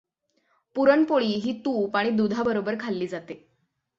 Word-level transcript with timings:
पुरणपोळी 0.75 1.33
ही 1.35 1.53
तुप 1.65 1.97
आणि 1.97 2.09
दुधाबरोबर 2.09 2.75
खाल्ली 2.79 3.07
जाते. 3.07 3.33